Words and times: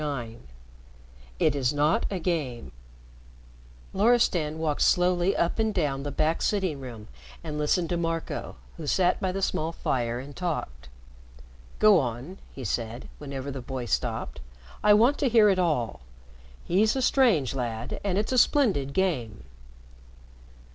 IX 0.03 0.41
"IT 1.37 1.55
IS 1.55 1.71
NOT 1.73 2.07
A 2.09 2.17
GAME" 2.17 2.71
Loristan 3.93 4.57
walked 4.57 4.81
slowly 4.81 5.37
up 5.37 5.59
and 5.59 5.71
down 5.71 6.01
the 6.01 6.09
back 6.09 6.41
sitting 6.41 6.79
room 6.81 7.07
and 7.43 7.59
listened 7.59 7.87
to 7.89 7.97
Marco, 7.97 8.55
who 8.77 8.87
sat 8.87 9.19
by 9.19 9.31
the 9.31 9.43
small 9.43 9.71
fire 9.71 10.17
and 10.17 10.35
talked. 10.35 10.89
"Go 11.77 11.99
on," 11.99 12.39
he 12.51 12.63
said, 12.63 13.09
whenever 13.19 13.51
the 13.51 13.61
boy 13.61 13.85
stopped. 13.85 14.41
"I 14.83 14.95
want 14.95 15.19
to 15.19 15.29
hear 15.29 15.49
it 15.49 15.59
all. 15.59 15.99
He's 16.65 16.95
a 16.95 17.01
strange 17.03 17.53
lad, 17.53 17.99
and 18.03 18.17
it's 18.17 18.31
a 18.31 18.39
splendid 18.39 18.93
game." 18.93 19.43